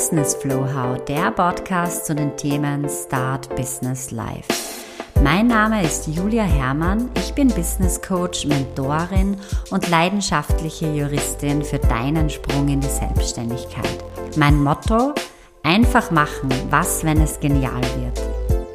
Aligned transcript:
Business 0.00 0.34
Flow 0.34 0.64
How, 0.64 1.04
der 1.04 1.30
Podcast 1.30 2.06
zu 2.06 2.14
den 2.14 2.34
Themen 2.34 2.88
Start 2.88 3.54
Business 3.54 4.10
Life. 4.10 4.48
Mein 5.22 5.48
Name 5.48 5.82
ist 5.82 6.06
Julia 6.06 6.44
Herrmann, 6.44 7.10
ich 7.16 7.34
bin 7.34 7.48
Business 7.48 8.00
Coach, 8.00 8.46
Mentorin 8.46 9.36
und 9.70 9.90
leidenschaftliche 9.90 10.90
Juristin 10.90 11.62
für 11.62 11.78
deinen 11.78 12.30
Sprung 12.30 12.68
in 12.68 12.80
die 12.80 12.88
Selbstständigkeit. 12.88 14.02
Mein 14.36 14.62
Motto, 14.62 15.12
einfach 15.62 16.10
machen, 16.10 16.48
was, 16.70 17.04
wenn 17.04 17.20
es 17.20 17.38
genial 17.38 17.82
wird. 17.98 18.22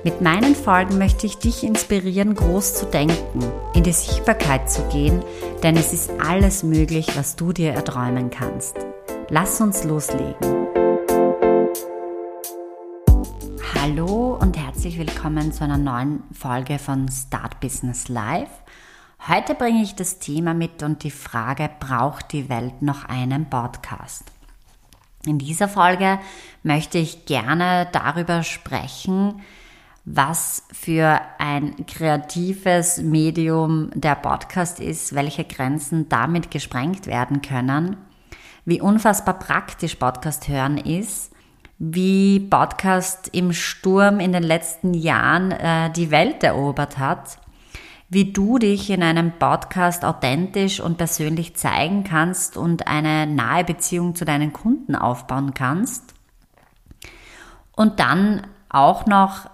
Mit 0.04 0.22
meinen 0.22 0.54
Folgen 0.54 1.00
möchte 1.00 1.26
ich 1.26 1.40
dich 1.40 1.64
inspirieren, 1.64 2.36
groß 2.36 2.76
zu 2.76 2.86
denken, 2.86 3.44
in 3.74 3.82
die 3.82 3.94
Sichtbarkeit 3.94 4.70
zu 4.70 4.84
gehen, 4.90 5.24
denn 5.64 5.76
es 5.76 5.92
ist 5.92 6.12
alles 6.24 6.62
möglich, 6.62 7.08
was 7.18 7.36
du 7.36 7.52
dir 7.52 7.74
erträumen 7.74 8.30
kannst. 8.30 8.76
Lass 9.30 9.60
uns 9.60 9.84
loslegen. 9.84 10.65
Hallo 13.88 14.36
und 14.42 14.58
herzlich 14.58 14.98
willkommen 14.98 15.54
zu 15.54 15.64
einer 15.64 15.78
neuen 15.78 16.24
Folge 16.32 16.80
von 16.80 17.08
Start 17.08 17.60
Business 17.60 18.08
Live. 18.08 18.50
Heute 19.28 19.54
bringe 19.54 19.84
ich 19.84 19.94
das 19.94 20.18
Thema 20.18 20.56
mit 20.56 20.82
und 20.82 21.04
die 21.04 21.12
Frage, 21.12 21.70
braucht 21.80 22.32
die 22.32 22.50
Welt 22.50 22.82
noch 22.82 23.06
einen 23.06 23.48
Podcast? 23.48 24.24
In 25.28 25.38
dieser 25.38 25.68
Folge 25.68 26.18
möchte 26.64 26.98
ich 26.98 27.28
gerne 27.28 27.88
darüber 27.92 28.42
sprechen, 28.42 29.42
was 30.04 30.64
für 30.72 31.22
ein 31.38 31.86
kreatives 31.86 32.98
Medium 33.04 33.92
der 33.94 34.16
Podcast 34.16 34.80
ist, 34.80 35.14
welche 35.14 35.44
Grenzen 35.44 36.10
damit 36.10 36.50
gesprengt 36.50 37.06
werden 37.06 37.44
können, 37.44 37.98
wie 38.66 38.82
unfassbar 38.82 39.38
praktisch 39.38 39.94
Podcast 39.94 40.48
hören 40.48 40.80
ist, 40.80 41.35
wie 41.78 42.40
Podcast 42.40 43.30
im 43.34 43.52
Sturm 43.52 44.20
in 44.20 44.32
den 44.32 44.44
letzten 44.44 44.94
Jahren 44.94 45.52
äh, 45.52 45.92
die 45.92 46.10
Welt 46.10 46.44
erobert 46.44 46.98
hat, 46.98 47.38
wie 48.08 48.32
du 48.32 48.58
dich 48.60 48.90
in 48.90 49.04
einem 49.04 49.34
Podcast 49.38 50.06
authentisch 50.06 50.80
und 50.80 50.98
persönlich 50.98 51.56
zeigen 51.56 52.04
kannst 52.04 52.56
und 52.56 52.88
eine 52.88 53.28
nahe 53.28 53.64
Beziehung 53.64 54.16
zu 54.16 54.24
deinen 54.24 54.54
Kunden 54.54 54.96
aufbauen 54.96 55.54
kannst. 55.54 56.14
Und 57.76 58.00
dann 58.00 58.48
auch 58.70 59.06
noch 59.06 59.50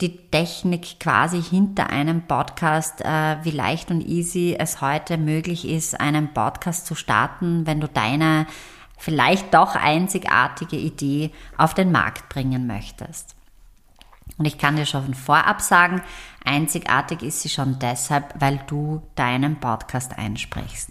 die 0.00 0.16
Technik 0.30 1.00
quasi 1.00 1.42
hinter 1.42 1.90
einem 1.90 2.22
Podcast, 2.22 3.02
äh, 3.02 3.36
wie 3.42 3.50
leicht 3.50 3.90
und 3.90 4.02
easy 4.02 4.56
es 4.58 4.80
heute 4.80 5.16
möglich 5.16 5.66
ist, 5.68 5.98
einen 5.98 6.32
Podcast 6.32 6.86
zu 6.86 6.94
starten, 6.94 7.66
wenn 7.66 7.80
du 7.80 7.88
deine 7.88 8.46
vielleicht 8.96 9.54
doch 9.54 9.74
einzigartige 9.74 10.76
Idee 10.76 11.30
auf 11.56 11.74
den 11.74 11.92
Markt 11.92 12.28
bringen 12.28 12.66
möchtest. 12.66 13.36
Und 14.38 14.44
ich 14.44 14.58
kann 14.58 14.76
dir 14.76 14.86
schon 14.86 15.04
von 15.04 15.14
vorab 15.14 15.60
sagen, 15.60 16.02
einzigartig 16.44 17.22
ist 17.22 17.42
sie 17.42 17.48
schon 17.48 17.78
deshalb, 17.78 18.34
weil 18.38 18.60
du 18.66 19.02
deinen 19.14 19.60
Podcast 19.60 20.18
einsprichst. 20.18 20.90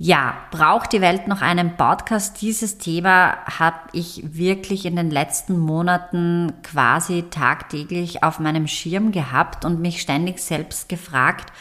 Ja, 0.00 0.36
braucht 0.52 0.92
die 0.92 1.00
Welt 1.00 1.26
noch 1.26 1.42
einen 1.42 1.76
Podcast? 1.76 2.40
Dieses 2.40 2.78
Thema 2.78 3.36
habe 3.58 3.80
ich 3.92 4.22
wirklich 4.24 4.86
in 4.86 4.94
den 4.94 5.10
letzten 5.10 5.58
Monaten 5.58 6.52
quasi 6.62 7.24
tagtäglich 7.30 8.22
auf 8.22 8.38
meinem 8.38 8.68
Schirm 8.68 9.10
gehabt 9.10 9.64
und 9.64 9.80
mich 9.80 10.00
ständig 10.00 10.38
selbst 10.38 10.88
gefragt, 10.88 11.52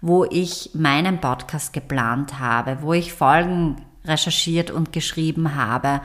wo 0.00 0.24
ich 0.24 0.70
meinen 0.74 1.20
Podcast 1.20 1.72
geplant 1.72 2.40
habe, 2.40 2.78
wo 2.82 2.94
ich 2.94 3.12
Folgen 3.12 3.76
recherchiert 4.04 4.70
und 4.70 4.92
geschrieben 4.92 5.54
habe, 5.54 6.00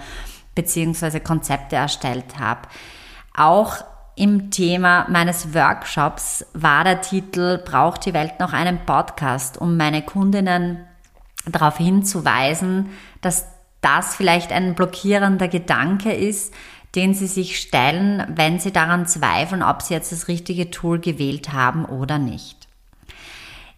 beziehungsweise 0.56 1.20
Konzepte 1.20 1.76
erstellt 1.76 2.40
habe. 2.40 2.68
Auch 3.36 3.84
im 4.16 4.52
Thema 4.52 5.08
meines 5.10 5.54
Workshops 5.54 6.46
war 6.54 6.84
der 6.84 7.02
Titel 7.02 7.58
Braucht 7.58 8.06
die 8.06 8.14
Welt 8.14 8.40
noch 8.40 8.52
einen 8.52 8.86
Podcast, 8.86 9.58
um 9.58 9.78
meine 9.78 10.02
Kundinnen 10.02 10.86
darauf 11.46 11.78
hinzuweisen, 11.78 12.90
dass 13.22 13.48
das 13.82 14.16
vielleicht 14.16 14.52
ein 14.52 14.76
blockierender 14.76 15.48
Gedanke 15.48 16.12
ist, 16.12 16.54
den 16.96 17.14
sie 17.14 17.28
sich 17.28 17.60
stellen, 17.60 18.26
wenn 18.36 18.60
sie 18.60 18.72
daran 18.72 19.06
zweifeln, 19.06 19.64
ob 19.64 19.82
sie 19.82 19.94
jetzt 19.94 20.12
das 20.12 20.28
richtige 20.28 20.72
Tool 20.72 21.00
gewählt 21.00 21.54
haben 21.54 21.86
oder 21.86 22.18
nicht. 22.18 22.59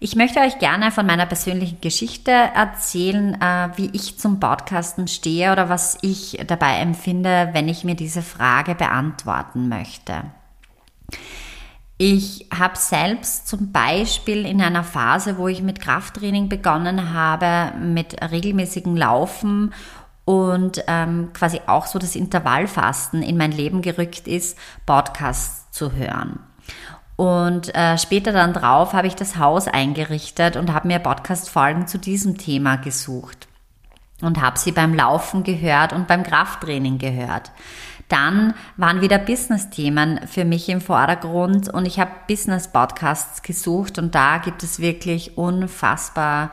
Ich 0.03 0.15
möchte 0.15 0.39
euch 0.39 0.57
gerne 0.57 0.89
von 0.89 1.05
meiner 1.05 1.27
persönlichen 1.27 1.79
Geschichte 1.79 2.31
erzählen, 2.31 3.39
äh, 3.39 3.69
wie 3.75 3.91
ich 3.93 4.17
zum 4.17 4.39
Podcasten 4.39 5.07
stehe 5.07 5.51
oder 5.51 5.69
was 5.69 5.99
ich 6.01 6.43
dabei 6.47 6.77
empfinde, 6.77 7.49
wenn 7.53 7.69
ich 7.69 7.83
mir 7.83 7.93
diese 7.93 8.23
Frage 8.23 8.73
beantworten 8.73 9.69
möchte. 9.69 10.23
Ich 11.99 12.47
habe 12.51 12.79
selbst 12.79 13.47
zum 13.47 13.71
Beispiel 13.71 14.47
in 14.47 14.59
einer 14.59 14.83
Phase, 14.83 15.37
wo 15.37 15.47
ich 15.47 15.61
mit 15.61 15.79
Krafttraining 15.79 16.49
begonnen 16.49 17.13
habe, 17.13 17.77
mit 17.77 18.19
regelmäßigem 18.23 18.97
Laufen 18.97 19.71
und 20.25 20.83
ähm, 20.87 21.29
quasi 21.33 21.61
auch 21.67 21.85
so 21.85 21.99
das 21.99 22.15
Intervallfasten 22.15 23.21
in 23.21 23.37
mein 23.37 23.51
Leben 23.51 23.83
gerückt 23.83 24.27
ist, 24.27 24.57
Podcasts 24.87 25.69
zu 25.69 25.91
hören. 25.91 26.39
Und 27.21 27.75
äh, 27.75 27.99
später 27.99 28.31
dann 28.31 28.51
drauf 28.51 28.93
habe 28.93 29.05
ich 29.05 29.13
das 29.13 29.37
Haus 29.37 29.67
eingerichtet 29.67 30.55
und 30.55 30.73
habe 30.73 30.87
mir 30.87 30.97
Podcast-Folgen 30.97 31.85
zu 31.85 31.99
diesem 31.99 32.39
Thema 32.39 32.77
gesucht 32.77 33.47
und 34.23 34.41
habe 34.41 34.57
sie 34.57 34.71
beim 34.71 34.95
Laufen 34.95 35.43
gehört 35.43 35.93
und 35.93 36.07
beim 36.07 36.23
Krafttraining 36.23 36.97
gehört. 36.97 37.51
Dann 38.07 38.55
waren 38.75 39.01
wieder 39.01 39.19
Business-Themen 39.19 40.21
für 40.25 40.45
mich 40.45 40.67
im 40.67 40.81
Vordergrund 40.81 41.69
und 41.69 41.85
ich 41.85 41.99
habe 41.99 42.09
Business-Podcasts 42.27 43.43
gesucht 43.43 43.99
und 43.99 44.15
da 44.15 44.39
gibt 44.39 44.63
es 44.63 44.79
wirklich 44.79 45.37
unfassbar 45.37 46.49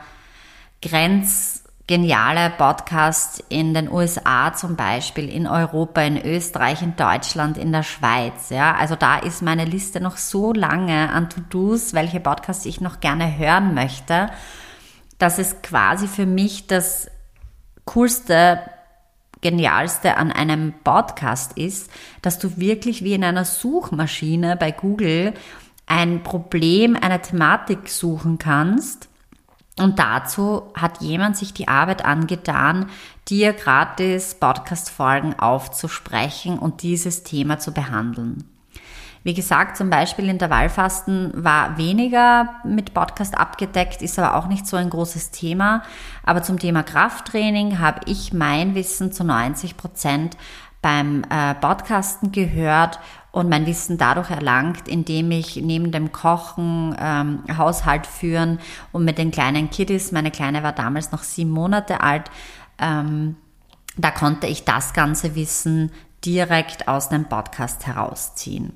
grenzgeniale 1.89 2.51
Podcasts 2.55 3.43
in 3.49 3.73
den 3.73 3.91
USA 3.91 4.53
zum 4.53 4.75
Beispiel, 4.75 5.27
in 5.27 5.47
Europa, 5.47 6.01
in 6.01 6.23
Österreich, 6.23 6.83
in 6.83 6.95
Deutschland, 6.95 7.57
in 7.57 7.71
der 7.71 7.81
Schweiz. 7.81 8.51
Ja, 8.51 8.75
also 8.75 8.95
da 8.95 9.17
ist 9.17 9.41
meine 9.41 9.65
Liste 9.65 9.99
noch 9.99 10.17
so 10.17 10.53
lange 10.53 11.09
an 11.09 11.31
To-Dos, 11.31 11.95
welche 11.95 12.19
Podcasts 12.19 12.67
ich 12.67 12.79
noch 12.79 12.99
gerne 12.99 13.39
hören 13.39 13.73
möchte, 13.73 14.29
dass 15.17 15.39
es 15.39 15.63
quasi 15.63 16.07
für 16.07 16.27
mich 16.27 16.67
das 16.67 17.09
coolste 17.85 18.61
Genialste 19.41 20.17
an 20.17 20.31
einem 20.31 20.73
Podcast 20.83 21.57
ist, 21.57 21.89
dass 22.21 22.37
du 22.37 22.57
wirklich 22.57 23.03
wie 23.03 23.13
in 23.13 23.23
einer 23.23 23.45
Suchmaschine 23.45 24.57
bei 24.57 24.71
Google 24.71 25.33
ein 25.87 26.21
Problem, 26.21 26.95
eine 26.95 27.19
Thematik 27.19 27.89
suchen 27.89 28.37
kannst. 28.37 29.08
Und 29.79 29.97
dazu 29.97 30.63
hat 30.75 31.01
jemand 31.01 31.37
sich 31.37 31.53
die 31.53 31.69
Arbeit 31.69 32.03
angetan, 32.03 32.87
dir 33.29 33.53
gratis 33.53 34.35
Podcast-Folgen 34.35 35.39
aufzusprechen 35.39 36.59
und 36.59 36.83
dieses 36.83 37.23
Thema 37.23 37.59
zu 37.59 37.73
behandeln. 37.73 38.43
Wie 39.23 39.33
gesagt, 39.33 39.77
zum 39.77 39.89
Beispiel 39.89 40.27
Intervallfasten 40.27 41.31
war 41.33 41.77
weniger 41.77 42.55
mit 42.65 42.93
Podcast 42.93 43.37
abgedeckt, 43.37 44.01
ist 44.01 44.19
aber 44.19 44.35
auch 44.35 44.47
nicht 44.47 44.67
so 44.67 44.75
ein 44.75 44.89
großes 44.89 45.31
Thema. 45.31 45.83
Aber 46.23 46.43
zum 46.43 46.59
Thema 46.59 46.83
Krafttraining 46.83 47.79
habe 47.79 48.01
ich 48.05 48.33
mein 48.33 48.75
Wissen 48.75 49.11
zu 49.11 49.23
90 49.23 49.77
Prozent 49.77 50.37
beim 50.81 51.23
äh, 51.29 51.55
Podcasten 51.55 52.31
gehört 52.31 52.99
und 53.31 53.49
mein 53.49 53.65
Wissen 53.65 53.97
dadurch 53.97 54.29
erlangt, 54.29 54.87
indem 54.87 55.31
ich 55.31 55.57
neben 55.57 55.91
dem 55.91 56.11
Kochen, 56.11 56.95
ähm, 56.99 57.43
Haushalt 57.57 58.07
führen 58.07 58.59
und 58.91 59.05
mit 59.05 59.17
den 59.17 59.31
kleinen 59.31 59.69
Kiddies, 59.69 60.11
meine 60.11 60.31
Kleine 60.31 60.63
war 60.63 60.73
damals 60.73 61.11
noch 61.11 61.23
sieben 61.23 61.51
Monate 61.51 62.01
alt, 62.01 62.31
ähm, 62.79 63.35
da 63.97 64.11
konnte 64.11 64.47
ich 64.47 64.65
das 64.65 64.93
ganze 64.93 65.35
Wissen 65.35 65.91
direkt 66.25 66.87
aus 66.87 67.09
dem 67.09 67.25
Podcast 67.25 67.85
herausziehen. 67.85 68.73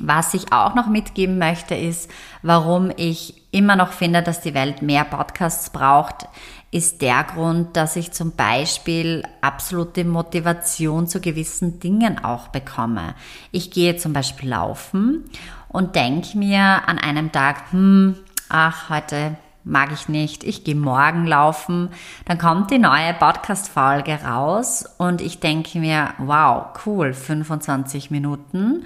Was 0.00 0.34
ich 0.34 0.52
auch 0.52 0.74
noch 0.74 0.88
mitgeben 0.88 1.38
möchte, 1.38 1.76
ist, 1.76 2.10
warum 2.42 2.90
ich 2.96 3.42
immer 3.52 3.76
noch 3.76 3.92
finde, 3.92 4.22
dass 4.22 4.40
die 4.40 4.54
Welt 4.54 4.82
mehr 4.82 5.04
Podcasts 5.04 5.70
braucht, 5.70 6.28
ist 6.74 7.02
der 7.02 7.22
Grund, 7.22 7.76
dass 7.76 7.94
ich 7.94 8.10
zum 8.10 8.32
Beispiel 8.32 9.22
absolute 9.40 10.04
Motivation 10.04 11.06
zu 11.06 11.20
gewissen 11.20 11.78
Dingen 11.78 12.24
auch 12.24 12.48
bekomme. 12.48 13.14
Ich 13.52 13.70
gehe 13.70 13.96
zum 13.96 14.12
Beispiel 14.12 14.48
laufen 14.48 15.30
und 15.68 15.94
denke 15.94 16.36
mir 16.36 16.82
an 16.88 16.98
einem 16.98 17.30
Tag, 17.30 17.70
hm, 17.70 18.16
ach, 18.48 18.90
heute 18.90 19.36
mag 19.62 19.92
ich 19.92 20.08
nicht, 20.08 20.42
ich 20.42 20.64
gehe 20.64 20.74
morgen 20.74 21.28
laufen. 21.28 21.90
Dann 22.24 22.38
kommt 22.38 22.72
die 22.72 22.80
neue 22.80 23.14
Podcast-Folge 23.14 24.24
raus 24.24 24.84
und 24.98 25.20
ich 25.20 25.38
denke 25.38 25.78
mir, 25.78 26.14
wow, 26.18 26.66
cool, 26.84 27.14
25 27.14 28.10
Minuten 28.10 28.84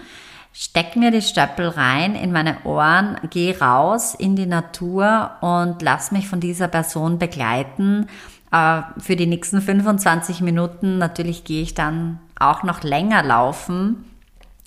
steck 0.60 0.96
mir 0.96 1.12
die 1.12 1.22
Stöppel 1.22 1.68
rein 1.68 2.16
in 2.16 2.32
meine 2.32 2.64
Ohren, 2.64 3.16
geh 3.30 3.56
raus 3.56 4.16
in 4.16 4.34
die 4.34 4.46
Natur 4.46 5.30
und 5.40 5.80
lass 5.82 6.10
mich 6.10 6.26
von 6.26 6.40
dieser 6.40 6.66
Person 6.66 7.20
begleiten. 7.20 8.08
Äh, 8.50 8.82
für 8.98 9.14
die 9.14 9.26
nächsten 9.26 9.62
25 9.62 10.40
Minuten 10.40 10.98
natürlich 10.98 11.44
gehe 11.44 11.62
ich 11.62 11.74
dann 11.74 12.18
auch 12.40 12.64
noch 12.64 12.82
länger 12.82 13.22
laufen. 13.22 14.04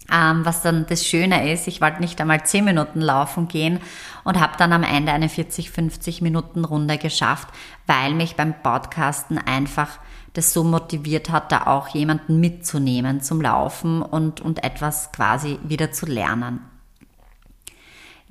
Ähm, 0.10 0.46
was 0.46 0.62
dann 0.62 0.86
das 0.88 1.06
Schöne 1.06 1.52
ist, 1.52 1.68
ich 1.68 1.82
wollte 1.82 2.00
nicht 2.00 2.20
einmal 2.22 2.46
10 2.46 2.64
Minuten 2.64 3.02
laufen 3.02 3.50
gehen 3.50 3.82
und 4.24 4.40
habe 4.40 4.54
dann 4.58 4.72
am 4.72 4.84
Ende 4.84 5.12
eine 5.12 5.28
40, 5.28 5.72
50 5.72 6.22
Minuten 6.22 6.64
Runde 6.64 7.00
geschafft, 7.00 7.50
weil 7.86 8.14
mich 8.14 8.38
beim 8.38 8.54
Podcasten 8.62 9.38
einfach 9.38 10.00
das 10.34 10.54
so 10.54 10.64
motiviert 10.64 11.30
hat, 11.30 11.52
da 11.52 11.68
auch 11.68 11.90
jemanden 11.90 12.40
mitzunehmen 12.40 13.22
zum 13.22 13.42
Laufen 13.42 14.02
und, 14.02 14.42
und 14.42 14.64
etwas 14.64 15.12
quasi 15.12 15.60
wieder 15.64 15.92
zu 15.92 16.06
lernen. 16.06 16.62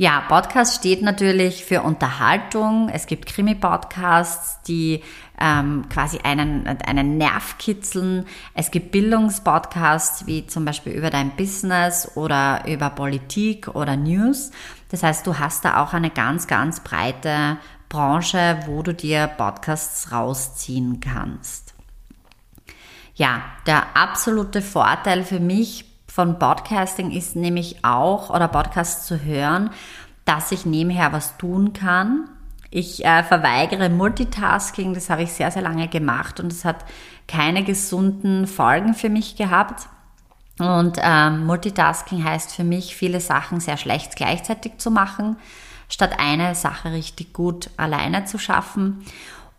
Ja, 0.00 0.23
Podcast 0.29 0.76
steht 0.76 1.02
natürlich 1.02 1.62
für 1.62 1.82
Unterhaltung. 1.82 2.88
Es 2.88 3.06
gibt 3.06 3.26
Krimi-Podcasts, 3.26 4.62
die 4.62 5.02
ähm, 5.38 5.91
quasi 5.91 6.20
einen, 6.25 6.67
einen 6.67 7.19
Nerv 7.19 7.58
kitzeln. 7.58 8.25
Es 8.55 8.70
gibt 8.70 8.93
Bildungspodcasts, 8.93 10.26
wie 10.26 10.47
zum 10.47 10.64
Beispiel 10.64 10.94
über 10.94 11.11
dein 11.11 11.37
Business 11.37 12.12
oder 12.14 12.62
über 12.67 12.88
Politik 12.88 13.69
oder 13.75 13.94
News. 13.94 14.52
Das 14.91 15.02
heißt, 15.02 15.26
du 15.26 15.38
hast 15.38 15.67
da 15.67 15.82
auch 15.82 15.93
eine 15.93 16.08
ganz, 16.08 16.47
ganz 16.47 16.81
breite 16.81 17.58
Branche, 17.91 18.58
wo 18.64 18.82
du 18.82 18.94
dir 18.94 19.26
Podcasts 19.26 20.12
rausziehen 20.12 21.00
kannst. 21.00 21.70
Ja, 23.21 23.43
der 23.67 23.99
absolute 23.99 24.63
Vorteil 24.63 25.25
für 25.25 25.41
mich 25.41 25.85
von 26.07 26.39
Podcasting 26.39 27.11
ist 27.11 27.37
nämlich 27.37 27.85
auch, 27.85 28.31
oder 28.31 28.49
Podcasts 28.49 29.07
zu 29.07 29.23
hören, 29.23 29.69
dass 30.25 30.53
ich 30.53 30.65
nebenher 30.65 31.13
was 31.13 31.37
tun 31.37 31.75
kann. 31.75 32.31
Ich 32.71 33.05
äh, 33.05 33.23
verweigere 33.23 33.91
Multitasking, 33.91 34.95
das 34.95 35.11
habe 35.11 35.25
ich 35.25 35.33
sehr, 35.33 35.51
sehr 35.51 35.61
lange 35.61 35.87
gemacht 35.89 36.41
und 36.41 36.51
es 36.51 36.65
hat 36.65 36.87
keine 37.29 37.63
gesunden 37.63 38.47
Folgen 38.47 38.95
für 38.95 39.11
mich 39.11 39.37
gehabt. 39.37 39.91
Und 40.59 40.97
ähm, 41.03 41.45
Multitasking 41.45 42.25
heißt 42.25 42.57
für 42.57 42.65
mich, 42.65 42.97
viele 42.97 43.21
Sachen 43.21 43.61
sehr 43.61 43.77
schlecht 43.77 44.17
gleichzeitig 44.17 44.79
zu 44.79 44.91
machen, 44.91 45.37
statt 45.91 46.15
eine 46.19 46.55
Sache 46.55 46.93
richtig 46.93 47.35
gut 47.35 47.69
alleine 47.77 48.25
zu 48.25 48.39
schaffen. 48.39 49.05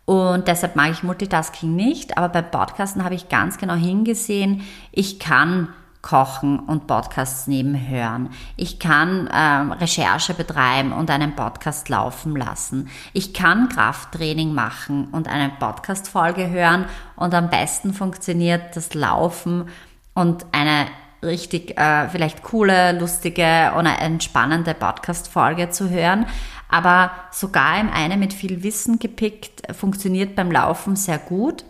Und 0.04 0.48
deshalb 0.48 0.76
mag 0.76 0.90
ich 0.90 1.02
Multitasking 1.02 1.74
nicht, 1.74 2.18
aber 2.18 2.28
beim 2.28 2.50
Podcasten 2.50 3.04
habe 3.04 3.14
ich 3.14 3.28
ganz 3.28 3.58
genau 3.58 3.74
hingesehen, 3.74 4.62
ich 4.90 5.20
kann 5.20 5.68
kochen 6.02 6.58
und 6.58 6.88
Podcasts 6.88 7.46
nebenhören. 7.46 8.30
Ich 8.56 8.80
kann 8.80 9.30
ähm, 9.32 9.70
Recherche 9.70 10.34
betreiben 10.34 10.92
und 10.92 11.10
einen 11.10 11.36
Podcast 11.36 11.88
laufen 11.88 12.36
lassen. 12.36 12.90
Ich 13.12 13.32
kann 13.32 13.68
Krafttraining 13.68 14.52
machen 14.52 15.08
und 15.12 15.28
eine 15.28 15.50
Podcast-Folge 15.50 16.50
hören 16.50 16.86
und 17.14 17.32
am 17.34 17.48
besten 17.50 17.94
funktioniert 17.94 18.74
das 18.74 18.94
Laufen 18.94 19.68
und 20.14 20.44
eine 20.50 20.86
richtig 21.22 21.78
äh, 21.78 22.08
vielleicht 22.08 22.42
coole, 22.42 22.98
lustige 22.98 23.72
oder 23.78 23.98
entspannende 24.00 24.74
Podcast-Folge 24.74 25.70
zu 25.70 25.90
hören. 25.90 26.26
Aber 26.68 27.12
sogar 27.30 27.80
im 27.80 27.90
eine 27.90 28.16
mit 28.16 28.32
viel 28.32 28.62
Wissen 28.62 28.98
gepickt 28.98 29.62
funktioniert 29.74 30.34
beim 30.34 30.50
Laufen 30.50 30.96
sehr 30.96 31.18
gut, 31.18 31.64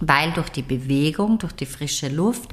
weil 0.00 0.32
durch 0.32 0.50
die 0.50 0.62
Bewegung, 0.62 1.38
durch 1.38 1.52
die 1.52 1.66
frische 1.66 2.08
Luft 2.08 2.50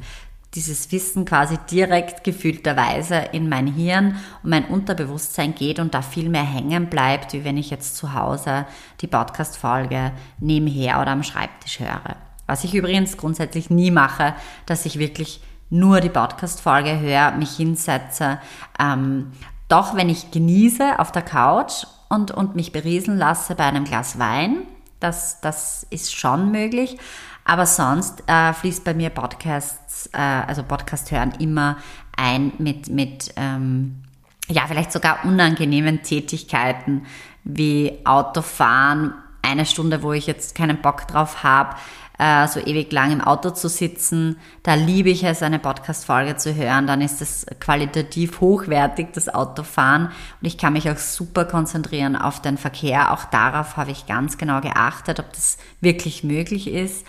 dieses 0.56 0.92
Wissen 0.92 1.26
quasi 1.26 1.58
direkt 1.70 2.24
gefühlterweise 2.24 3.16
in 3.34 3.50
mein 3.50 3.68
Hirn 3.68 4.18
und 4.42 4.50
mein 4.50 4.66
Unterbewusstsein 4.66 5.54
geht 5.54 5.80
und 5.80 5.94
da 5.94 6.02
viel 6.02 6.30
mehr 6.30 6.44
hängen 6.44 6.90
bleibt, 6.90 7.34
wie 7.34 7.44
wenn 7.44 7.58
ich 7.58 7.70
jetzt 7.70 7.98
zu 7.98 8.14
Hause 8.14 8.66
die 9.02 9.08
Podcast-Folge 9.08 10.12
nebenher 10.40 11.02
oder 11.02 11.12
am 11.12 11.24
Schreibtisch 11.24 11.80
höre. 11.80 12.16
Was 12.48 12.64
ich 12.64 12.74
übrigens 12.74 13.18
grundsätzlich 13.18 13.70
nie 13.70 13.92
mache, 13.92 14.34
dass 14.66 14.88
ich 14.88 14.98
wirklich 14.98 15.42
nur 15.70 16.02
die 16.02 16.10
Podcast-Folge 16.10 17.00
höre, 17.00 17.32
mich 17.32 17.52
hinsetze. 17.52 18.40
Ähm, 18.80 19.32
doch 19.68 19.96
wenn 19.96 20.10
ich 20.10 20.32
genieße 20.32 21.00
auf 21.00 21.12
der 21.12 21.22
Couch 21.22 21.86
und, 22.10 22.32
und 22.32 22.56
mich 22.56 22.72
berieseln 22.72 23.18
lasse 23.18 23.56
bei 23.56 23.66
einem 23.66 23.84
Glas 23.84 24.18
Wein, 24.18 24.64
das, 25.00 25.42
das 25.42 25.86
ist 25.90 26.16
schon 26.16 26.52
möglich. 26.52 26.98
Aber 27.46 27.66
sonst 27.66 28.24
äh, 28.28 28.54
fließt 28.54 28.84
bei 28.84 28.94
mir 28.94 29.10
Podcasts, 29.10 30.10
äh, 30.14 30.20
also 30.20 30.64
Podcast 30.64 31.12
hören 31.12 31.34
immer 31.40 31.78
ein 32.16 32.52
mit, 32.58 32.90
mit 32.90 33.34
ähm, 33.38 34.04
ja, 34.48 34.64
vielleicht 34.68 34.92
sogar 34.92 35.24
unangenehmen 35.26 36.02
Tätigkeiten 36.02 37.06
wie 37.44 38.00
Autofahren, 38.04 39.14
eine 39.42 39.66
Stunde, 39.66 40.04
wo 40.04 40.14
ich 40.14 40.28
jetzt 40.28 40.56
keinen 40.56 40.82
Bock 40.82 41.08
drauf 41.08 41.44
habe, 41.44 41.76
äh, 42.20 42.48
so 42.48 42.60
ewig 42.60 42.92
lang 42.92 43.12
im 43.12 43.22
Auto 43.22 43.50
zu 43.50 43.70
sitzen. 43.70 44.38
Da 44.62 44.76
liebe 44.76 45.10
ich 45.10 45.24
es, 45.24 45.42
eine 45.42 45.58
Podcast-Folge 45.58 46.36
zu 46.36 46.54
hören. 46.54 46.86
Dann 46.86 47.02
ist 47.02 47.22
es 47.22 47.46
qualitativ 47.60 48.42
hochwertig, 48.42 49.14
das 49.14 49.30
Autofahren. 49.30 50.08
Und 50.08 50.48
ich 50.48 50.58
kann 50.58 50.74
mich 50.74 50.90
auch 50.92 50.98
super 50.98 51.46
konzentrieren 51.46 52.16
auf 52.16 52.42
den 52.42 52.58
Verkehr. 52.58 53.14
Auch 53.14 53.26
darauf 53.26 53.78
habe 53.78 53.92
ich 53.92 54.06
ganz 54.06 54.38
genau 54.38 54.60
geachtet, 54.60 55.20
ob 55.20 55.32
das 55.32 55.58
wirklich 55.80 56.24
möglich 56.24 56.68
ist. 56.68 57.06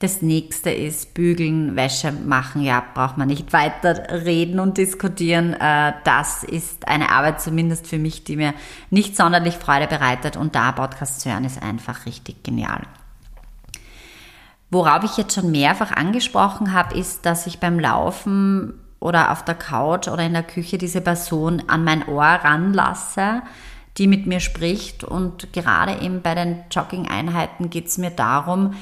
Das 0.00 0.22
nächste 0.22 0.70
ist 0.70 1.14
Bügeln, 1.14 1.74
Wäsche 1.74 2.12
machen. 2.12 2.62
Ja, 2.62 2.84
braucht 2.94 3.16
man 3.16 3.28
nicht 3.28 3.52
weiter 3.52 4.24
reden 4.24 4.60
und 4.60 4.76
diskutieren. 4.76 5.54
Äh, 5.54 5.92
das 6.04 6.42
ist 6.42 6.86
eine 6.88 7.10
Arbeit 7.10 7.40
zumindest 7.40 7.86
für 7.86 7.98
mich, 7.98 8.24
die 8.24 8.36
mir 8.36 8.54
nicht 8.90 9.16
sonderlich 9.16 9.54
Freude 9.54 9.86
bereitet. 9.86 10.36
Und 10.36 10.56
da 10.56 10.72
Podcast 10.72 11.20
zu 11.20 11.30
hören 11.30 11.44
ist 11.44 11.62
einfach 11.62 12.06
richtig 12.06 12.42
genial. 12.42 12.82
Worauf 14.70 15.02
ich 15.04 15.16
jetzt 15.16 15.34
schon 15.34 15.50
mehrfach 15.50 15.92
angesprochen 15.92 16.72
habe, 16.72 16.96
ist, 16.96 17.24
dass 17.24 17.46
ich 17.46 17.58
beim 17.58 17.80
Laufen 17.80 18.74
oder 19.00 19.32
auf 19.32 19.44
der 19.44 19.54
Couch 19.54 20.08
oder 20.08 20.24
in 20.24 20.34
der 20.34 20.42
Küche 20.42 20.76
diese 20.76 21.00
Person 21.00 21.62
an 21.68 21.84
mein 21.84 22.06
Ohr 22.06 22.24
ranlasse, 22.24 23.42
die 23.96 24.06
mit 24.06 24.26
mir 24.26 24.40
spricht. 24.40 25.04
Und 25.04 25.52
gerade 25.52 26.02
eben 26.02 26.20
bei 26.20 26.34
den 26.34 26.64
Jogging-Einheiten 26.70 27.70
geht 27.70 27.86
es 27.86 27.98
mir 27.98 28.10
darum, 28.10 28.74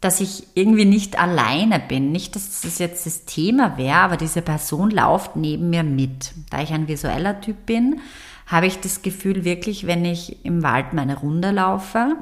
dass 0.00 0.20
ich 0.20 0.48
irgendwie 0.54 0.84
nicht 0.84 1.18
alleine 1.18 1.78
bin. 1.78 2.10
Nicht, 2.10 2.34
dass 2.34 2.62
das 2.62 2.78
jetzt 2.78 3.06
das 3.06 3.24
Thema 3.24 3.78
wäre, 3.78 3.98
aber 3.98 4.16
diese 4.16 4.42
Person 4.42 4.90
läuft 4.90 5.36
neben 5.36 5.70
mir 5.70 5.84
mit. 5.84 6.32
Da 6.50 6.60
ich 6.60 6.72
ein 6.72 6.88
visueller 6.88 7.40
Typ 7.40 7.66
bin, 7.66 8.00
habe 8.48 8.66
ich 8.66 8.80
das 8.80 9.02
Gefühl 9.02 9.44
wirklich, 9.44 9.86
wenn 9.86 10.04
ich 10.04 10.44
im 10.44 10.64
Wald 10.64 10.92
meine 10.92 11.16
Runde 11.18 11.52
laufe, 11.52 12.16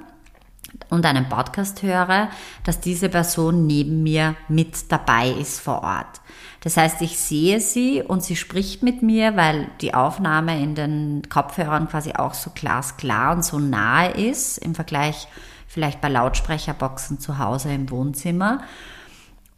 und 0.88 1.06
einen 1.06 1.28
Podcast 1.28 1.82
höre, 1.82 2.28
dass 2.64 2.80
diese 2.80 3.08
Person 3.08 3.66
neben 3.66 4.02
mir 4.02 4.34
mit 4.48 4.90
dabei 4.90 5.30
ist 5.30 5.60
vor 5.60 5.82
Ort. 5.82 6.20
Das 6.62 6.76
heißt, 6.76 7.00
ich 7.02 7.18
sehe 7.18 7.60
sie 7.60 8.02
und 8.02 8.22
sie 8.22 8.36
spricht 8.36 8.82
mit 8.82 9.02
mir, 9.02 9.36
weil 9.36 9.68
die 9.80 9.94
Aufnahme 9.94 10.60
in 10.60 10.74
den 10.74 11.22
Kopfhörern 11.28 11.88
quasi 11.88 12.12
auch 12.12 12.34
so 12.34 12.50
glasklar 12.54 13.34
und 13.34 13.44
so 13.44 13.58
nahe 13.58 14.10
ist 14.10 14.58
im 14.58 14.74
Vergleich 14.74 15.26
vielleicht 15.66 16.00
bei 16.00 16.08
Lautsprecherboxen 16.08 17.18
zu 17.20 17.38
Hause 17.38 17.72
im 17.72 17.90
Wohnzimmer. 17.90 18.62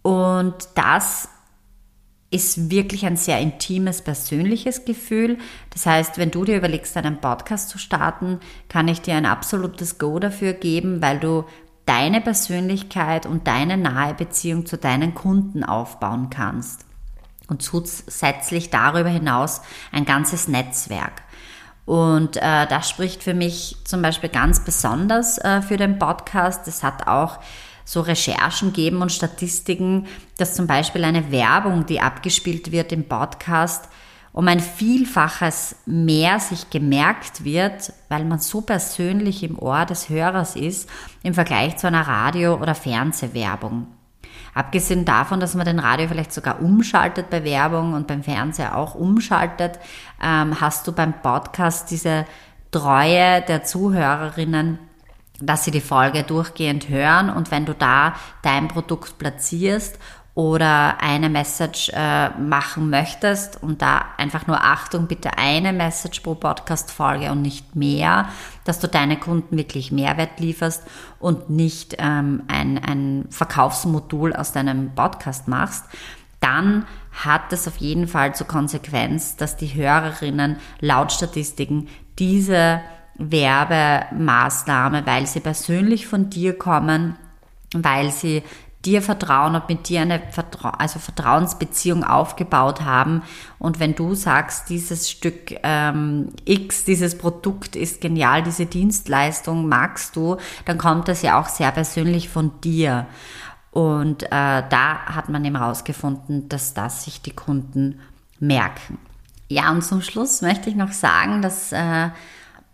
Und 0.03 0.55
das 0.75 1.29
ist 2.33 2.71
wirklich 2.71 3.05
ein 3.05 3.17
sehr 3.17 3.39
intimes, 3.41 4.03
persönliches 4.03 4.85
Gefühl. 4.85 5.39
Das 5.71 5.87
heißt, 5.87 6.19
wenn 6.19 6.31
du 6.31 6.45
dir 6.45 6.57
überlegst, 6.57 6.97
einen 6.97 7.21
Podcast 7.21 7.69
zu 7.69 7.79
starten, 7.79 8.41
kann 8.69 8.89
ich 8.89 9.03
dir 9.03 9.15
ein 9.15 9.27
absolutes 9.27 9.99
Go 9.99 10.19
dafür 10.19 10.55
geben, 10.55 11.03
weil 11.03 11.21
du 11.21 11.45
deine 11.85 12.21
Persönlichkeit 12.21 13.27
und 13.27 13.47
deine 13.47 13.77
nahe 13.77 14.15
Beziehung 14.15 14.67
zu 14.67 14.79
deinen 14.79 15.15
Kunden 15.15 15.62
aufbauen 15.62 16.31
kannst. 16.31 16.87
Und 17.49 17.62
zusätzlich 17.62 18.71
darüber 18.71 19.11
hinaus 19.11 19.61
ein 19.91 20.07
ganzes 20.07 20.49
Netzwerk. 20.49 21.23
Und 21.85 22.37
äh, 22.39 22.67
das 22.67 22.89
spricht 22.89 23.23
für 23.23 23.35
mich 23.35 23.77
zum 23.85 24.01
Beispiel 24.01 24.31
ganz 24.31 24.65
besonders 24.65 25.37
äh, 25.39 25.61
für 25.61 25.77
den 25.77 25.99
Podcast. 25.99 26.67
Es 26.67 26.83
hat 26.83 27.09
auch 27.09 27.41
so 27.85 28.01
Recherchen 28.01 28.73
geben 28.73 29.03
und 29.03 29.12
Statistiken, 29.12 30.07
dass 30.39 30.55
zum 30.55 30.67
Beispiel 30.67 31.05
eine 31.05 31.31
Werbung, 31.31 31.87
die 31.87 32.01
abgespielt 32.01 32.73
wird 32.73 32.93
im 32.93 33.09
Podcast, 33.09 33.89
um 34.33 34.49
ein 34.49 34.61
Vielfaches 34.61 35.77
mehr 35.85 36.41
sich 36.41 36.71
gemerkt 36.71 37.45
wird, 37.45 37.93
weil 38.09 38.25
man 38.25 38.39
so 38.39 38.62
persönlich 38.62 39.43
im 39.43 39.59
Ohr 39.59 39.85
des 39.85 40.09
Hörers 40.09 40.57
ist, 40.57 40.89
im 41.23 41.35
Vergleich 41.35 41.77
zu 41.77 41.87
einer 41.87 42.07
Radio- 42.07 42.57
oder 42.57 42.75
Fernsehwerbung. 42.75 43.89
Abgesehen 44.55 45.05
davon, 45.05 45.41
dass 45.41 45.55
man 45.55 45.67
den 45.67 45.79
Radio 45.79 46.09
vielleicht 46.09 46.33
sogar 46.33 46.61
umschaltet 46.61 47.31
bei 47.31 47.45
Werbung 47.45 47.95
und 47.95 48.07
beim 48.07 48.23
Fernseher 48.23 48.77
auch 48.77 48.95
umschaltet, 48.95 49.79
ähm, 50.23 50.61
hast 50.61 50.87
du 50.87 50.93
beim 50.93 51.15
Podcast 51.23 51.91
diese 51.91 52.27
Treue 52.71 53.43
der 53.43 53.65
Zuhörerinnen 53.65 54.79
dass 55.47 55.65
sie 55.65 55.71
die 55.71 55.81
Folge 55.81 56.23
durchgehend 56.23 56.89
hören 56.89 57.31
und 57.31 57.51
wenn 57.51 57.67
du 57.67 57.75
da 57.75 58.15
dein 58.43 58.69
Produkt 58.69 59.19
platzierst 59.19 59.99
oder 60.35 61.03
eine 61.03 61.29
Message 61.29 61.91
äh, 61.95 62.31
machen 62.39 62.89
möchtest 62.89 63.63
und 63.63 63.83
da 63.83 64.07
einfach 64.17 64.47
nur 64.47 64.65
Achtung, 64.65 65.07
bitte 65.07 65.37
eine 65.37 65.75
Message 65.75 66.21
pro 66.21 66.35
Podcast-Folge 66.35 67.31
und 67.31 67.43
nicht 67.43 67.77
mehr, 67.77 68.29
dass 68.65 68.81
du 68.81 68.89
deine 68.89 69.19
Kunden 69.19 69.59
wirklich 69.59 69.93
Mehrwert 69.93 70.41
lieferst 70.41 70.85
und 71.19 71.51
nicht 71.51 71.97
ähm, 71.99 72.45
ein, 72.49 72.79
ein 72.83 73.27
Verkaufsmodul 73.29 74.33
aus 74.33 74.53
deinem 74.53 74.95
Podcast 74.95 75.49
machst, 75.49 75.85
dann 76.41 76.87
hat 77.13 77.53
es 77.53 77.69
auf 77.69 77.77
jeden 77.77 78.09
Fall 78.09 78.35
zur 78.35 78.47
Konsequenz, 78.47 79.37
dass 79.37 79.59
die 79.59 79.75
Hörerinnen 79.75 80.57
laut 80.81 81.13
Statistiken 81.13 81.89
diese 82.19 82.81
Werbemaßnahme, 83.16 85.07
weil 85.07 85.26
sie 85.26 85.40
persönlich 85.40 86.07
von 86.07 86.31
dir 86.31 86.59
kommen, 86.59 87.16
weil 87.75 88.11
sie 88.11 88.42
dir 88.85 89.00
vertrauen 89.00 89.54
und 89.54 89.69
mit 89.69 89.88
dir 89.88 90.00
eine 90.02 90.21
Vertra 90.31 90.71
also 90.71 90.99
Vertrauensbeziehung 90.99 92.04
aufgebaut 92.04 92.81
haben. 92.81 93.23
Und 93.59 93.78
wenn 93.78 93.95
du 93.95 94.14
sagst, 94.14 94.69
dieses 94.71 95.09
Stück 95.09 95.54
ähm, 95.62 96.31
X, 96.45 96.85
dieses 96.85 97.16
Produkt 97.16 97.76
ist 97.76 98.00
genial, 98.00 98.42
diese 98.42 98.66
Dienstleistung 98.66 99.69
magst 99.69 100.16
du, 100.16 100.37
dann 100.64 100.78
kommt 100.78 101.09
das 101.09 101.23
ja 101.23 101.40
auch 101.40 101.49
sehr 101.49 101.71
persönlich 101.71 102.28
von 102.28 102.61
dir. 102.61 103.07
Und 103.71 104.25
äh, 104.25 104.28
da 104.31 105.07
hat 105.07 105.28
man 105.28 105.45
eben 105.45 105.57
herausgefunden, 105.57 106.49
dass 106.49 106.75
das 106.75 107.04
sich 107.04 107.23
die 107.23 107.35
Kunden 107.35 108.00
merken. 108.40 108.99
Ja, 109.49 109.71
und 109.71 109.83
zum 109.83 110.02
Schluss 110.02 110.42
möchte 110.42 110.71
ich 110.71 110.76
noch 110.76 110.92
sagen, 110.92 111.40
dass 111.40 111.73
äh, 111.73 112.09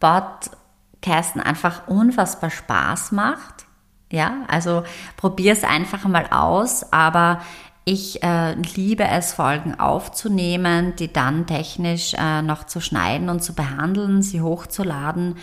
Podcasten 0.01 1.41
einfach 1.41 1.89
unfassbar 1.89 2.51
Spaß 2.51 3.13
macht. 3.13 3.67
Ja, 4.11 4.45
also 4.49 4.85
probier 5.17 5.53
es 5.53 5.65
einfach 5.65 6.05
mal 6.05 6.27
aus, 6.31 6.93
aber 6.93 7.41
ich 7.85 8.23
äh, 8.23 8.53
liebe 8.53 9.05
es, 9.05 9.33
Folgen 9.33 9.81
aufzunehmen, 9.81 10.95
die 10.99 11.11
dann 11.11 11.47
technisch 11.47 12.15
äh, 12.19 12.43
noch 12.43 12.65
zu 12.65 12.81
schneiden 12.81 13.31
und 13.31 13.43
zu 13.43 13.55
behandeln, 13.55 14.23
sie 14.23 14.43
hochzuladen. 14.43 15.37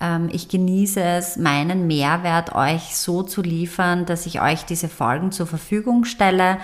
Ähm, 0.00 0.28
ich 0.30 0.48
genieße 0.48 1.00
es, 1.00 1.36
meinen 1.36 1.88
Mehrwert 1.88 2.54
euch 2.54 2.96
so 2.96 3.24
zu 3.24 3.42
liefern, 3.42 4.06
dass 4.06 4.26
ich 4.26 4.40
euch 4.40 4.64
diese 4.64 4.88
Folgen 4.88 5.32
zur 5.32 5.48
Verfügung 5.48 6.04
stelle. 6.04 6.58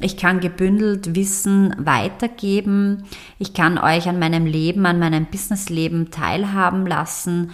Ich 0.00 0.16
kann 0.16 0.40
gebündelt 0.40 1.16
Wissen 1.16 1.74
weitergeben. 1.78 3.04
Ich 3.38 3.52
kann 3.52 3.78
euch 3.78 4.08
an 4.08 4.18
meinem 4.18 4.46
Leben, 4.46 4.86
an 4.86 5.00
meinem 5.00 5.26
Businessleben 5.26 6.10
teilhaben 6.10 6.86
lassen. 6.86 7.50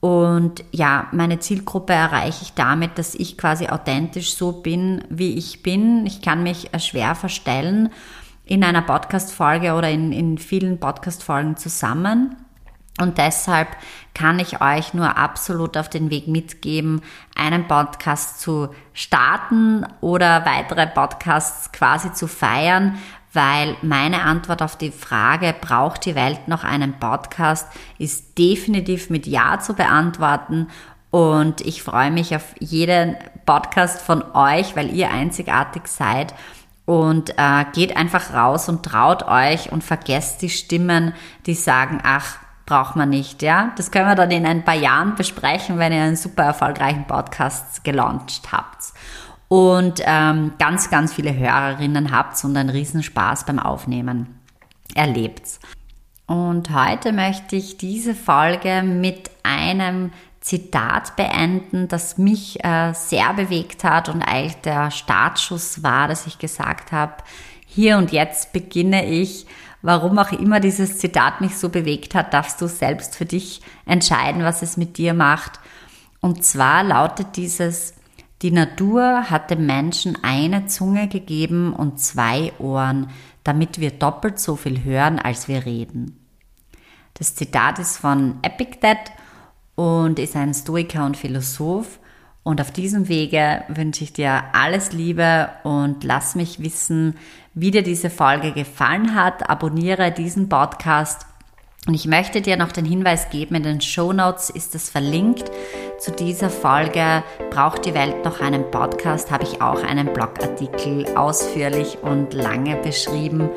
Und 0.00 0.62
ja, 0.70 1.08
meine 1.10 1.40
Zielgruppe 1.40 1.92
erreiche 1.92 2.42
ich 2.42 2.54
damit, 2.54 2.98
dass 2.98 3.16
ich 3.16 3.36
quasi 3.36 3.66
authentisch 3.66 4.34
so 4.34 4.52
bin, 4.52 5.02
wie 5.08 5.36
ich 5.36 5.64
bin. 5.64 6.06
Ich 6.06 6.22
kann 6.22 6.44
mich 6.44 6.70
schwer 6.78 7.16
verstellen 7.16 7.90
in 8.44 8.62
einer 8.62 8.82
Podcast-Folge 8.82 9.74
oder 9.74 9.90
in, 9.90 10.12
in 10.12 10.38
vielen 10.38 10.78
Podcast-Folgen 10.78 11.56
zusammen. 11.56 12.36
Und 13.00 13.18
deshalb 13.18 13.68
kann 14.14 14.38
ich 14.40 14.60
euch 14.60 14.94
nur 14.94 15.16
absolut 15.16 15.76
auf 15.76 15.88
den 15.88 16.10
Weg 16.10 16.26
mitgeben, 16.26 17.02
einen 17.36 17.68
Podcast 17.68 18.40
zu 18.40 18.68
starten 18.92 19.86
oder 20.00 20.44
weitere 20.44 20.86
Podcasts 20.88 21.70
quasi 21.70 22.12
zu 22.12 22.26
feiern, 22.26 22.98
weil 23.32 23.76
meine 23.82 24.22
Antwort 24.22 24.62
auf 24.62 24.76
die 24.76 24.90
Frage, 24.90 25.54
braucht 25.58 26.04
die 26.06 26.14
Welt 26.14 26.48
noch 26.48 26.64
einen 26.64 26.98
Podcast, 26.98 27.68
ist 27.98 28.36
definitiv 28.38 29.10
mit 29.10 29.26
Ja 29.26 29.60
zu 29.60 29.74
beantworten. 29.74 30.68
Und 31.10 31.60
ich 31.60 31.82
freue 31.82 32.10
mich 32.10 32.34
auf 32.34 32.54
jeden 32.58 33.16
Podcast 33.46 34.02
von 34.02 34.22
euch, 34.34 34.76
weil 34.76 34.92
ihr 34.92 35.10
einzigartig 35.10 35.86
seid. 35.86 36.34
Und 36.84 37.38
äh, 37.38 37.66
geht 37.74 37.96
einfach 37.96 38.32
raus 38.32 38.68
und 38.68 38.82
traut 38.82 39.22
euch 39.28 39.70
und 39.70 39.84
vergesst 39.84 40.40
die 40.40 40.48
Stimmen, 40.48 41.12
die 41.44 41.54
sagen, 41.54 42.00
ach, 42.02 42.38
braucht 42.68 42.96
man 42.96 43.08
nicht, 43.08 43.42
ja. 43.42 43.72
Das 43.76 43.90
können 43.90 44.06
wir 44.06 44.14
dann 44.14 44.30
in 44.30 44.44
ein 44.44 44.62
paar 44.62 44.74
Jahren 44.74 45.14
besprechen, 45.14 45.78
wenn 45.78 45.92
ihr 45.92 46.02
einen 46.02 46.16
super 46.16 46.44
erfolgreichen 46.44 47.06
Podcast 47.06 47.82
gelauncht 47.82 48.52
habt. 48.52 48.92
Und 49.48 50.02
ähm, 50.04 50.52
ganz, 50.58 50.90
ganz 50.90 51.14
viele 51.14 51.34
Hörerinnen 51.34 52.12
habt 52.12 52.44
und 52.44 52.54
einen 52.54 52.68
Riesenspaß 52.68 53.46
beim 53.46 53.58
Aufnehmen 53.58 54.38
erlebt. 54.94 55.58
Und 56.26 56.68
heute 56.74 57.12
möchte 57.14 57.56
ich 57.56 57.78
diese 57.78 58.14
Folge 58.14 58.82
mit 58.82 59.30
einem 59.42 60.12
Zitat 60.42 61.16
beenden, 61.16 61.88
das 61.88 62.18
mich 62.18 62.62
äh, 62.62 62.92
sehr 62.92 63.32
bewegt 63.32 63.82
hat 63.82 64.10
und 64.10 64.20
eigentlich 64.20 64.60
der 64.60 64.90
Startschuss 64.90 65.82
war, 65.82 66.06
dass 66.06 66.26
ich 66.26 66.38
gesagt 66.38 66.92
habe, 66.92 67.14
hier 67.66 67.96
und 67.96 68.12
jetzt 68.12 68.52
beginne 68.52 69.06
ich 69.06 69.46
Warum 69.82 70.18
auch 70.18 70.32
immer 70.32 70.60
dieses 70.60 70.98
Zitat 70.98 71.40
mich 71.40 71.56
so 71.56 71.68
bewegt 71.68 72.14
hat, 72.14 72.34
darfst 72.34 72.60
du 72.60 72.66
selbst 72.66 73.14
für 73.14 73.26
dich 73.26 73.60
entscheiden, 73.86 74.42
was 74.42 74.62
es 74.62 74.76
mit 74.76 74.98
dir 74.98 75.14
macht. 75.14 75.60
Und 76.20 76.44
zwar 76.44 76.82
lautet 76.82 77.36
dieses, 77.36 77.94
die 78.42 78.50
Natur 78.50 79.30
hat 79.30 79.50
dem 79.50 79.66
Menschen 79.66 80.18
eine 80.22 80.66
Zunge 80.66 81.08
gegeben 81.08 81.72
und 81.72 82.00
zwei 82.00 82.52
Ohren, 82.58 83.10
damit 83.44 83.80
wir 83.80 83.90
doppelt 83.90 84.38
so 84.38 84.56
viel 84.56 84.84
hören, 84.84 85.18
als 85.18 85.48
wir 85.48 85.64
reden. 85.64 86.18
Das 87.14 87.34
Zitat 87.34 87.78
ist 87.78 87.98
von 87.98 88.38
Epictet 88.42 88.98
und 89.74 90.18
ist 90.18 90.36
ein 90.36 90.54
Stoiker 90.54 91.04
und 91.04 91.16
Philosoph. 91.16 91.98
Und 92.48 92.62
auf 92.62 92.70
diesem 92.70 93.08
Wege 93.08 93.62
wünsche 93.68 94.04
ich 94.04 94.14
dir 94.14 94.42
alles 94.54 94.92
Liebe 94.92 95.50
und 95.64 96.02
lass 96.02 96.34
mich 96.34 96.62
wissen, 96.62 97.18
wie 97.52 97.70
dir 97.70 97.82
diese 97.82 98.08
Folge 98.08 98.52
gefallen 98.52 99.14
hat. 99.14 99.50
Abonniere 99.50 100.12
diesen 100.12 100.48
Podcast. 100.48 101.26
Und 101.86 101.92
ich 101.92 102.06
möchte 102.06 102.40
dir 102.40 102.56
noch 102.56 102.72
den 102.72 102.86
Hinweis 102.86 103.28
geben, 103.28 103.56
in 103.56 103.64
den 103.64 103.80
Show 103.82 104.14
Notes 104.14 104.48
ist 104.48 104.74
es 104.74 104.88
verlinkt. 104.88 105.50
Zu 105.98 106.10
dieser 106.10 106.48
Folge 106.48 107.22
Braucht 107.50 107.84
die 107.84 107.92
Welt 107.92 108.24
noch 108.24 108.40
einen 108.40 108.70
Podcast? 108.70 109.30
habe 109.30 109.44
ich 109.44 109.60
auch 109.60 109.82
einen 109.82 110.10
Blogartikel 110.14 111.04
ausführlich 111.18 111.98
und 112.00 112.32
lange 112.32 112.76
beschrieben. 112.76 113.50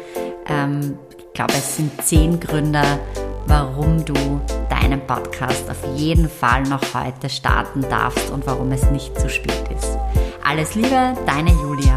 Ähm, 0.49 0.97
ich 1.17 1.33
glaube, 1.33 1.53
es 1.53 1.77
sind 1.77 2.03
zehn 2.03 2.41
Gründe, 2.41 2.83
warum 3.47 4.03
du 4.03 4.41
deinen 4.81 5.05
Podcast 5.05 5.69
auf 5.69 5.77
jeden 5.95 6.29
Fall 6.29 6.63
noch 6.63 6.81
heute 6.93 7.29
starten 7.29 7.81
darfst 7.81 8.29
und 8.31 8.45
warum 8.47 8.71
es 8.71 8.89
nicht 8.91 9.17
zu 9.19 9.29
spät 9.29 9.63
ist. 9.75 9.97
Alles 10.43 10.75
Liebe, 10.75 11.15
deine 11.25 11.51
Julia. 11.51 11.95